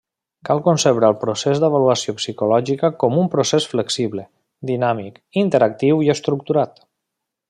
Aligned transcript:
Cal 0.47 0.61
concebre 0.67 1.05
al 1.09 1.17
procés 1.23 1.59
d'avaluació 1.63 2.15
psicològica 2.21 2.91
com 3.03 3.19
un 3.25 3.29
procés 3.35 3.69
flexible, 3.75 4.27
dinàmic, 4.71 5.21
interactiu 5.43 6.03
i 6.07 6.11
estructurat. 6.19 6.83